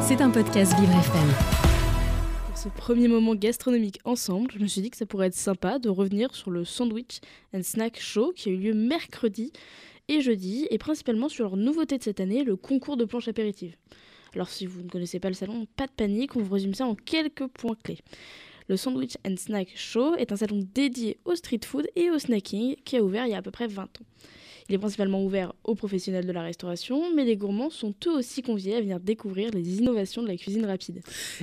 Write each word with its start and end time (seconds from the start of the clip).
C'est 0.00 0.22
un 0.22 0.30
podcast 0.30 0.72
Vivre 0.80 0.92
FM. 0.92 1.28
Pour 2.46 2.56
ce 2.56 2.68
premier 2.70 3.08
moment 3.08 3.34
gastronomique 3.34 4.00
ensemble, 4.04 4.50
je 4.54 4.58
me 4.58 4.66
suis 4.66 4.80
dit 4.80 4.88
que 4.88 4.96
ça 4.96 5.04
pourrait 5.04 5.26
être 5.26 5.34
sympa 5.34 5.78
de 5.78 5.90
revenir 5.90 6.34
sur 6.34 6.50
le 6.50 6.64
Sandwich 6.64 7.20
and 7.52 7.62
Snack 7.62 8.00
Show 8.00 8.32
qui 8.34 8.48
a 8.48 8.52
eu 8.52 8.56
lieu 8.56 8.72
mercredi 8.72 9.52
et 10.08 10.22
jeudi, 10.22 10.66
et 10.70 10.78
principalement 10.78 11.28
sur 11.28 11.44
leur 11.44 11.58
nouveauté 11.58 11.98
de 11.98 12.02
cette 12.02 12.20
année, 12.20 12.42
le 12.42 12.56
concours 12.56 12.96
de 12.96 13.04
planches 13.04 13.28
apéritives. 13.28 13.76
Alors 14.34 14.48
si 14.48 14.64
vous 14.64 14.82
ne 14.82 14.88
connaissez 14.88 15.20
pas 15.20 15.28
le 15.28 15.34
salon, 15.34 15.66
pas 15.76 15.86
de 15.86 15.92
panique, 15.92 16.34
on 16.34 16.40
vous 16.40 16.54
résume 16.54 16.72
ça 16.72 16.86
en 16.86 16.94
quelques 16.94 17.48
points 17.48 17.76
clés. 17.82 17.98
Le 18.68 18.78
Sandwich 18.78 19.16
and 19.26 19.34
Snack 19.36 19.72
Show 19.74 20.14
est 20.14 20.32
un 20.32 20.36
salon 20.36 20.66
dédié 20.74 21.18
au 21.26 21.34
street 21.34 21.60
food 21.66 21.86
et 21.96 22.10
au 22.10 22.18
snacking 22.18 22.76
qui 22.84 22.96
a 22.96 23.02
ouvert 23.02 23.26
il 23.26 23.32
y 23.32 23.34
a 23.34 23.38
à 23.38 23.42
peu 23.42 23.50
près 23.50 23.66
20 23.66 23.82
ans. 23.84 24.06
Il 24.68 24.74
est 24.74 24.78
principalement 24.78 25.24
ouvert 25.24 25.54
aux 25.64 25.74
professionnels 25.74 26.26
de 26.26 26.32
la 26.32 26.42
restauration, 26.42 27.14
mais 27.14 27.24
les 27.24 27.38
gourmands 27.38 27.70
sont 27.70 27.94
eux 28.06 28.18
aussi 28.18 28.42
conviés 28.42 28.76
à 28.76 28.80
venir 28.82 29.00
découvrir 29.00 29.50
les 29.50 29.78
innovations 29.78 30.22
de 30.22 30.28
la 30.28 30.36
cuisine 30.36 30.66
rapide. 30.66 31.00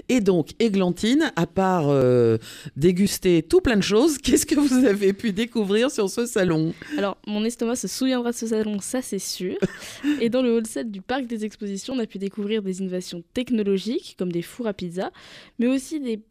Et 0.10 0.22
donc, 0.22 0.52
Églantine, 0.60 1.32
à 1.36 1.48
part 1.48 1.90
euh, 1.90 2.38
déguster 2.76 3.42
tout 3.42 3.62
plein 3.62 3.78
de 3.78 3.82
choses, 3.82 4.18
qu'est-ce 4.20 4.46
que 4.46 4.60
vous 4.60 4.86
avez 4.86 5.12
pu 5.12 5.32
découvrir 5.32 5.90
sur 5.90 6.08
ce 6.08 6.28
salon? 6.28 6.76
Alors, 7.00 7.18
mon 7.26 7.44
estomac 7.44 7.78
se 7.78 7.88
souviendra 7.88 8.30
de 8.30 8.36
ce 8.36 8.46
salon, 8.46 8.80
ça 8.80 9.02
c'est 9.02 9.18
sûr. 9.18 9.58
Et 10.22 10.30
dans 10.30 10.44
le 10.44 10.56
hall 10.56 10.68
7 10.68 10.92
du 10.92 11.02
parc 11.02 11.26
des 11.26 11.46
expositions, 11.46 11.96
on 11.96 12.00
a 12.00 12.06
pu 12.06 12.20
découvrir 12.20 12.62
des 12.62 12.82
innovations 12.82 13.24
technologiques, 13.34 14.16
comme 14.20 14.32
des 14.32 14.44
fours 14.44 14.68
à 14.68 14.74
pizza, 14.74 15.12
mais 15.58 15.66
aussi 15.66 16.00
des... 16.00 16.22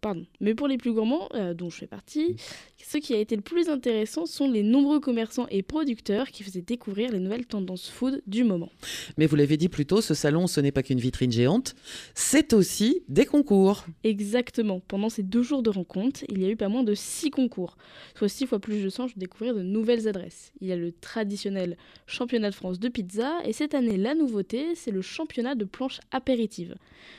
Pardon. 0.00 0.26
Mais 0.40 0.56
pour 0.56 0.66
les 0.66 0.78
plus 0.78 0.92
gourmands, 0.92 1.28
euh, 1.34 1.54
dont 1.54 1.70
je 1.70 1.76
fais 1.76 1.86
partie, 1.86 2.34
ce 2.76 2.98
qui 2.98 3.14
a 3.14 3.18
été 3.18 3.36
le 3.36 3.42
plus 3.42 3.68
intéressant 3.68 4.26
sont 4.26 4.50
les 4.50 4.64
nombreux 4.64 4.98
commerçants 4.98 5.46
et 5.50 5.62
producteurs 5.62 6.28
qui 6.28 6.39
faisaient 6.44 6.62
découvrir 6.62 7.12
les 7.12 7.18
nouvelles 7.18 7.46
tendances 7.46 7.88
food 7.88 8.22
du 8.26 8.44
moment. 8.44 8.70
Mais 9.18 9.26
vous 9.26 9.36
l'avez 9.36 9.56
dit 9.56 9.68
plus 9.68 9.86
tôt, 9.86 10.00
ce 10.00 10.14
salon, 10.14 10.46
ce 10.46 10.60
n'est 10.60 10.72
pas 10.72 10.82
qu'une 10.82 11.00
vitrine 11.00 11.32
géante, 11.32 11.74
c'est 12.14 12.52
aussi 12.52 13.02
des 13.08 13.26
concours. 13.26 13.84
Exactement. 14.04 14.80
Pendant 14.80 15.08
ces 15.08 15.22
deux 15.22 15.42
jours 15.42 15.62
de 15.62 15.70
rencontre, 15.70 16.24
il 16.28 16.40
y 16.40 16.44
a 16.44 16.48
eu 16.48 16.56
pas 16.56 16.68
moins 16.68 16.82
de 16.82 16.94
six 16.94 17.30
concours, 17.30 17.76
soit 18.14 18.28
six 18.28 18.46
fois 18.46 18.58
plus 18.58 18.82
de 18.82 18.90
chances 18.90 19.14
de 19.14 19.20
découvrir 19.20 19.54
de 19.54 19.62
nouvelles 19.62 20.08
adresses. 20.08 20.52
Il 20.60 20.68
y 20.68 20.72
a 20.72 20.76
le 20.76 20.92
traditionnel 20.92 21.76
championnat 22.06 22.50
de 22.50 22.54
France 22.54 22.78
de 22.78 22.88
pizza, 22.88 23.38
et 23.44 23.52
cette 23.52 23.74
année, 23.74 23.96
la 23.96 24.14
nouveauté, 24.14 24.74
c'est 24.74 24.90
le 24.90 25.02
championnat 25.02 25.54
de 25.54 25.64
planches 25.64 26.00
apéritives. 26.10 26.74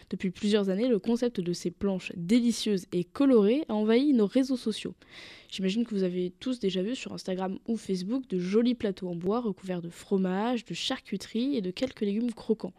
Depuis 0.09 0.31
plusieurs 0.31 0.69
années, 0.69 0.87
le 0.87 0.99
concept 0.99 1.39
de 1.39 1.53
ces 1.53 1.71
planches 1.71 2.11
délicieuses 2.15 2.85
et 2.91 3.03
colorées 3.03 3.63
a 3.69 3.73
envahi 3.73 4.13
nos 4.13 4.27
réseaux 4.27 4.57
sociaux. 4.57 4.93
J'imagine 5.51 5.85
que 5.85 5.93
vous 5.93 6.03
avez 6.03 6.31
tous 6.39 6.59
déjà 6.59 6.81
vu 6.81 6.95
sur 6.95 7.11
Instagram 7.11 7.59
ou 7.67 7.75
Facebook 7.75 8.25
de 8.29 8.39
jolis 8.39 8.73
plateaux 8.73 9.09
en 9.09 9.15
bois 9.15 9.41
recouverts 9.41 9.81
de 9.81 9.89
fromage, 9.89 10.63
de 10.63 10.73
charcuterie 10.73 11.57
et 11.57 11.61
de 11.61 11.71
quelques 11.71 11.99
légumes 11.99 12.31
croquants. 12.31 12.71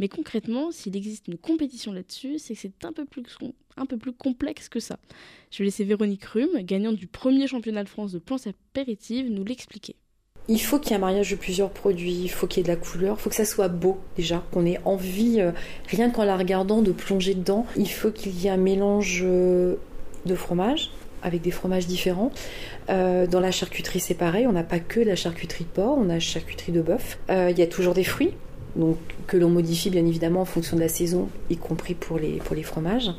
Mais 0.00 0.08
concrètement, 0.08 0.72
s'il 0.72 0.96
existe 0.96 1.28
une 1.28 1.38
compétition 1.38 1.92
là-dessus, 1.92 2.40
c'est 2.40 2.54
que 2.54 2.60
c'est 2.60 2.84
un 2.84 2.92
peu 2.92 3.96
plus 3.96 4.12
complexe 4.12 4.68
que 4.68 4.80
ça. 4.80 4.98
Je 5.52 5.58
vais 5.58 5.66
laisser 5.66 5.84
Véronique 5.84 6.24
Rhume, 6.24 6.62
gagnante 6.62 6.96
du 6.96 7.06
premier 7.06 7.46
championnat 7.46 7.84
de 7.84 7.88
France 7.88 8.10
de 8.10 8.18
planches 8.18 8.48
apéritives, 8.48 9.30
nous 9.30 9.44
l'expliquer. 9.44 9.94
Il 10.48 10.60
faut 10.60 10.80
qu'il 10.80 10.90
y 10.90 10.94
ait 10.94 10.96
un 10.96 11.00
mariage 11.00 11.30
de 11.30 11.36
plusieurs 11.36 11.70
produits, 11.70 12.22
il 12.24 12.28
faut 12.28 12.48
qu'il 12.48 12.58
y 12.58 12.60
ait 12.62 12.64
de 12.64 12.68
la 12.68 12.84
couleur, 12.84 13.16
il 13.16 13.22
faut 13.22 13.30
que 13.30 13.36
ça 13.36 13.44
soit 13.44 13.68
beau 13.68 14.00
déjà, 14.16 14.44
qu'on 14.50 14.66
ait 14.66 14.80
envie, 14.84 15.40
euh, 15.40 15.52
rien 15.86 16.10
qu'en 16.10 16.24
la 16.24 16.36
regardant, 16.36 16.82
de 16.82 16.90
plonger 16.90 17.34
dedans. 17.34 17.64
Il 17.76 17.88
faut 17.88 18.10
qu'il 18.10 18.36
y 18.40 18.48
ait 18.48 18.50
un 18.50 18.56
mélange 18.56 19.20
euh, 19.22 19.76
de 20.26 20.34
fromage, 20.34 20.90
avec 21.22 21.42
des 21.42 21.50
fromages 21.50 21.86
différents. 21.86 22.32
Euh, 22.90 23.26
dans 23.26 23.40
la 23.40 23.50
charcuterie, 23.50 24.00
c'est 24.00 24.14
pareil, 24.14 24.46
on 24.46 24.52
n'a 24.52 24.64
pas 24.64 24.78
que 24.78 25.00
la 25.00 25.16
charcuterie 25.16 25.64
de 25.64 25.70
porc, 25.70 25.98
on 25.98 26.10
a 26.10 26.18
charcuterie 26.18 26.72
de 26.72 26.82
bœuf. 26.82 27.18
Il 27.28 27.58
y 27.58 27.62
a 27.62 27.66
toujours 27.66 27.94
des 27.94 28.04
fruits, 28.04 28.32
donc, 28.76 28.96
que 29.26 29.36
l'on 29.36 29.50
modifie 29.50 29.90
bien 29.90 30.06
évidemment 30.06 30.40
en 30.40 30.46
fonction 30.46 30.76
de 30.76 30.82
la 30.82 30.88
saison, 30.88 31.28
y 31.50 31.56
compris 31.56 31.94
pour 31.94 32.18
les, 32.18 32.38
pour 32.38 32.56
les 32.56 32.62
fromages. 32.62 33.10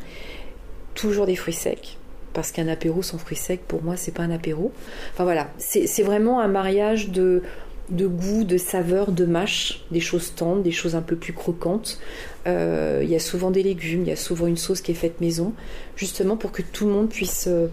Toujours 0.95 1.25
des 1.25 1.35
fruits 1.35 1.53
secs, 1.53 1.97
parce 2.33 2.51
qu'un 2.51 2.67
apéro 2.67 3.01
sans 3.01 3.17
fruits 3.17 3.37
secs, 3.37 3.61
pour 3.67 3.83
moi, 3.83 3.95
c'est 3.97 4.13
pas 4.13 4.23
un 4.23 4.31
apéro. 4.31 4.71
Enfin 5.13 5.23
voilà, 5.23 5.49
c'est 5.57 6.03
vraiment 6.03 6.39
un 6.39 6.47
mariage 6.47 7.09
de, 7.09 7.43
de 7.89 8.07
goût, 8.07 8.43
de 8.43 8.57
saveur, 8.57 9.11
de 9.11 9.25
mâche, 9.25 9.85
des 9.91 9.99
choses 9.99 10.33
tendres, 10.35 10.61
des 10.61 10.71
choses 10.71 10.95
un 10.95 11.01
peu 11.01 11.15
plus 11.15 11.33
croquantes. 11.33 11.99
Euh, 12.47 13.01
il 13.03 13.09
y 13.09 13.15
a 13.15 13.19
souvent 13.19 13.51
des 13.51 13.63
légumes, 13.63 14.01
il 14.01 14.07
y 14.07 14.11
a 14.11 14.15
souvent 14.15 14.47
une 14.47 14.57
sauce 14.57 14.81
qui 14.81 14.91
est 14.91 14.95
faite 14.95 15.21
maison, 15.21 15.53
justement 15.95 16.37
pour 16.37 16.51
que 16.51 16.61
tout 16.61 16.85
le 16.85 16.93
monde 16.93 17.09
puisse 17.09 17.45
euh, 17.47 17.67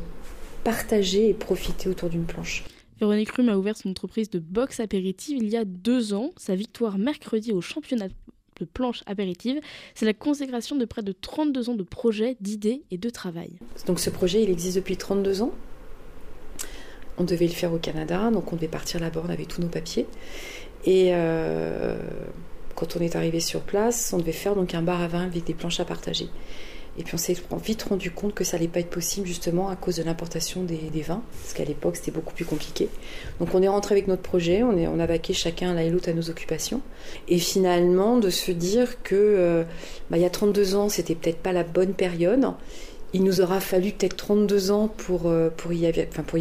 partager 0.65 1.28
et 1.28 1.34
profiter 1.34 1.88
autour 1.88 2.09
d'une 2.09 2.25
planche. 2.25 2.65
Véronique 3.00 3.31
Rhume 3.31 3.48
a 3.48 3.56
ouvert 3.56 3.76
son 3.76 3.91
entreprise 3.91 4.28
de 4.28 4.38
boxe 4.38 4.78
apéritive 4.78 5.38
il 5.38 5.48
y 5.48 5.56
a 5.56 5.65
deux 5.65 6.12
ans. 6.12 6.31
Sa 6.37 6.54
victoire 6.54 6.98
mercredi 6.98 7.50
au 7.53 7.60
championnat 7.60 8.09
de 8.09 8.65
planche 8.66 9.03
apéritive, 9.06 9.59
c'est 9.94 10.04
la 10.04 10.12
consécration 10.12 10.76
de 10.76 10.84
près 10.84 11.03
de 11.03 11.12
32 11.12 11.71
ans 11.71 11.75
de 11.75 11.82
projets, 11.82 12.37
d'idées 12.41 12.82
et 12.91 12.98
de 12.98 13.09
travail. 13.09 13.53
Donc 13.87 14.00
ce 14.00 14.10
projet, 14.10 14.43
il 14.43 14.50
existe 14.50 14.76
depuis 14.76 14.98
32 14.98 15.43
ans. 15.43 15.53
On 17.16 17.25
devait 17.25 17.47
le 17.47 17.53
faire 17.53 17.72
au 17.72 17.78
Canada, 17.78 18.31
donc 18.31 18.53
on 18.53 18.56
devait 18.56 18.69
partir 18.69 19.00
là-bas, 19.00 19.22
on 19.27 19.31
avait 19.31 19.47
tous 19.47 19.62
nos 19.62 19.69
papiers. 19.69 20.06
Et 20.84 21.10
euh, 21.12 21.97
quand 22.75 22.97
on 22.97 23.00
est 23.00 23.16
arrivé 23.16 23.41
sur 23.41 23.60
place, 23.60 24.12
on 24.12 24.19
devait 24.19 24.32
faire 24.32 24.54
donc 24.54 24.75
un 24.75 24.82
bar 24.82 25.00
à 25.00 25.09
vin 25.09 25.25
avec 25.25 25.44
des 25.44 25.54
planches 25.54 25.81
à 25.81 25.84
partager. 25.84 26.28
Et 27.00 27.03
puis 27.03 27.15
on 27.15 27.19
s'est 27.19 27.34
vite 27.65 27.83
rendu 27.84 28.11
compte 28.11 28.34
que 28.34 28.44
ça 28.44 28.59
allait 28.59 28.69
pas 28.69 28.81
être 28.81 28.91
possible 28.91 29.27
justement 29.27 29.71
à 29.71 29.77
cause 29.77 29.97
de 29.97 30.03
l'importation 30.03 30.65
des, 30.65 31.00
vins, 31.00 31.22
parce 31.41 31.55
qu'à 31.55 31.65
l'époque 31.65 31.97
c'était 31.97 32.11
beaucoup 32.11 32.34
plus 32.34 32.44
compliqué. 32.44 32.91
Donc 33.38 33.55
on 33.55 33.62
est 33.62 33.69
rentré 33.69 33.94
avec 33.94 34.06
notre 34.06 34.21
projet, 34.21 34.62
on, 34.62 34.77
est, 34.77 34.87
on 34.87 34.99
a 34.99 35.06
vaqué 35.06 35.33
chacun 35.33 35.75
et 35.78 35.89
l'autre 35.89 36.10
à 36.10 36.12
nos 36.12 36.28
occupations. 36.28 36.83
Et 37.27 37.39
finalement 37.39 38.19
de 38.19 38.28
se 38.28 38.53
dire 38.53 39.03
que 39.03 39.15
euh, 39.15 39.65
bah, 40.10 40.19
il 40.19 40.22
y 40.22 40.27
a 40.27 40.31
32 40.31 40.75
ans 40.75 40.91
c'était 40.91 41.15
peut-être 41.15 41.39
pas 41.39 41.53
la 41.53 41.65
bonne 41.65 41.94
période. 41.94 42.44
Il 43.15 43.25
nous 43.25 43.41
aura 43.41 43.60
fallu 43.60 43.93
peut-être 43.93 44.16
32 44.16 44.71
ans 44.71 44.89
pour, 44.89 45.22
euh, 45.25 45.49
pour, 45.56 45.72
y, 45.72 45.87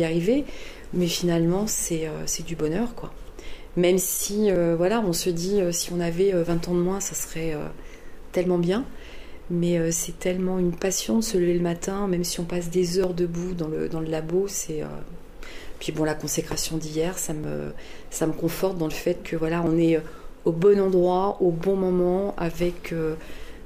arriver, 0.03 0.43
mais 0.93 1.07
finalement 1.07 1.67
c'est 1.67 2.05
euh, 2.05 2.43
du 2.45 2.57
bonheur 2.57 2.95
quoi. 2.95 3.13
Même 3.77 3.97
si 3.97 4.51
voilà, 4.51 4.99
on 5.07 5.13
se 5.13 5.29
dit 5.29 5.61
si 5.71 5.93
on 5.93 6.01
avait 6.01 6.33
20 6.33 6.67
ans 6.67 6.73
de 6.73 6.79
moins, 6.79 6.99
ça 6.99 7.15
serait 7.15 7.55
tellement 8.33 8.57
bien 8.57 8.83
mais 9.49 9.77
euh, 9.77 9.89
c'est 9.91 10.17
tellement 10.19 10.59
une 10.59 10.71
passion 10.71 11.17
de 11.17 11.23
se 11.23 11.37
lever 11.37 11.53
le 11.53 11.61
matin, 11.61 12.07
même 12.07 12.23
si 12.23 12.39
on 12.39 12.45
passe 12.45 12.69
des 12.69 12.99
heures 12.99 13.13
debout 13.13 13.53
dans 13.53 13.67
le, 13.67 13.89
dans 13.89 13.99
le 13.99 14.07
labo. 14.07 14.47
C'est, 14.47 14.83
euh, 14.83 14.87
Puis 15.79 15.91
bon, 15.91 16.03
la 16.03 16.13
consécration 16.13 16.77
d'hier, 16.77 17.17
ça 17.17 17.33
me, 17.33 18.33
conforte 18.33 18.77
dans 18.77 18.87
le 18.87 18.91
fait 18.91 19.23
que 19.23 19.35
voilà, 19.35 19.63
on 19.65 19.77
est 19.77 20.01
au 20.45 20.51
bon 20.51 20.79
endroit, 20.79 21.37
au 21.41 21.51
bon 21.51 21.75
moment, 21.75 22.35
avec 22.37 22.93
euh, 22.93 23.15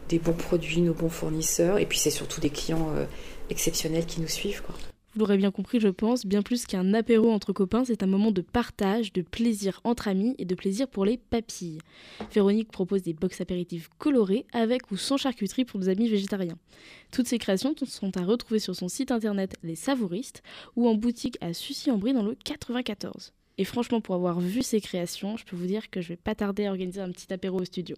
des 0.09 0.19
bons 0.19 0.33
produits, 0.33 0.81
nos 0.81 0.93
bons 0.93 1.09
fournisseurs, 1.09 1.77
et 1.79 1.85
puis 1.85 1.97
c'est 1.97 2.09
surtout 2.09 2.41
des 2.41 2.49
clients 2.49 2.89
exceptionnels 3.49 4.05
qui 4.05 4.21
nous 4.21 4.27
suivent. 4.27 4.61
Quoi. 4.61 4.75
Vous 5.13 5.19
l'aurez 5.19 5.37
bien 5.37 5.51
compris, 5.51 5.79
je 5.79 5.89
pense, 5.89 6.25
bien 6.25 6.41
plus 6.41 6.65
qu'un 6.65 6.95
apéro 6.95 7.31
entre 7.31 7.53
copains, 7.53 7.85
c'est 7.85 8.01
un 8.01 8.07
moment 8.07 8.31
de 8.31 8.41
partage, 8.41 9.13
de 9.13 9.21
plaisir 9.21 9.79
entre 9.83 10.07
amis 10.07 10.33
et 10.39 10.45
de 10.45 10.55
plaisir 10.55 10.87
pour 10.87 11.05
les 11.05 11.17
papilles. 11.17 11.77
Véronique 12.33 12.71
propose 12.71 13.03
des 13.03 13.13
box 13.13 13.39
apéritives 13.39 13.89
colorées 13.99 14.47
avec 14.53 14.89
ou 14.89 14.97
sans 14.97 15.17
charcuterie 15.17 15.65
pour 15.65 15.79
nos 15.79 15.87
amis 15.87 16.09
végétariens. 16.09 16.57
Toutes 17.11 17.27
ces 17.27 17.37
créations 17.37 17.75
sont 17.85 18.17
à 18.17 18.23
retrouver 18.23 18.59
sur 18.59 18.75
son 18.75 18.87
site 18.87 19.11
internet 19.11 19.55
Les 19.61 19.75
Savouristes 19.75 20.41
ou 20.75 20.87
en 20.87 20.95
boutique 20.95 21.37
à 21.41 21.53
Sucy-en-Brie 21.53 22.13
dans 22.13 22.23
le 22.23 22.35
94. 22.43 23.33
Et 23.59 23.65
franchement, 23.65 24.01
pour 24.01 24.15
avoir 24.15 24.39
vu 24.39 24.63
ses 24.63 24.81
créations, 24.81 25.37
je 25.37 25.45
peux 25.45 25.55
vous 25.55 25.67
dire 25.67 25.91
que 25.91 26.01
je 26.01 26.09
vais 26.09 26.15
pas 26.15 26.33
tarder 26.33 26.65
à 26.65 26.71
organiser 26.71 27.01
un 27.01 27.11
petit 27.11 27.31
apéro 27.31 27.59
au 27.61 27.65
studio. 27.65 27.95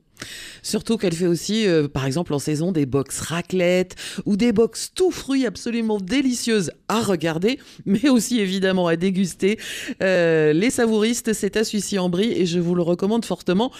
Surtout 0.61 0.97
qu'elle 0.97 1.13
fait 1.13 1.27
aussi, 1.27 1.65
euh, 1.65 1.87
par 1.87 2.05
exemple, 2.05 2.33
en 2.33 2.39
saison, 2.39 2.73
des 2.73 2.85
box 2.85 3.21
raclette 3.21 3.95
ou 4.25 4.35
des 4.35 4.51
box 4.51 4.91
tout 4.93 5.11
fruits 5.11 5.45
absolument 5.45 5.97
délicieuses 5.97 6.71
à 6.89 7.01
regarder, 7.01 7.57
mais 7.85 8.09
aussi 8.09 8.39
évidemment 8.41 8.87
à 8.87 8.97
déguster. 8.97 9.57
Euh, 10.03 10.51
les 10.51 10.69
savouristes, 10.69 11.31
c'est 11.31 11.55
à 11.55 11.63
Sucy-en-Brie 11.63 12.33
et 12.33 12.45
je 12.45 12.59
vous 12.59 12.75
le 12.75 12.81
recommande 12.81 13.23
fortement. 13.23 13.71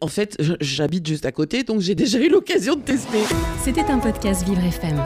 En 0.00 0.08
fait, 0.08 0.36
j'habite 0.60 1.06
juste 1.06 1.24
à 1.24 1.32
côté, 1.32 1.62
donc 1.62 1.80
j'ai 1.80 1.94
déjà 1.94 2.18
eu 2.18 2.28
l'occasion 2.28 2.74
de 2.74 2.82
tester. 2.82 3.22
C'était 3.62 3.84
un 3.84 3.98
podcast 3.98 4.44
Vivre 4.46 4.64
FM. 4.64 5.02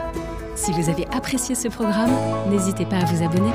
Si 0.55 0.71
vous 0.71 0.89
avez 0.89 1.05
apprécié 1.07 1.55
ce 1.55 1.67
programme, 1.67 2.11
n'hésitez 2.49 2.85
pas 2.85 2.97
à 2.97 3.05
vous 3.05 3.23
abonner. 3.23 3.51